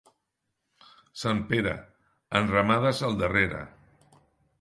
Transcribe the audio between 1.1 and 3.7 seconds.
Sant Pere, enramades al darrere.